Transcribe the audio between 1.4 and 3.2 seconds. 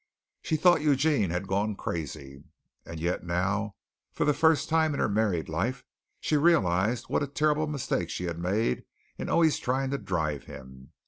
gone crazy, and